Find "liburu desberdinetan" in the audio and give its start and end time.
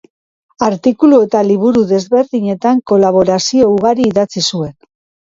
1.49-2.81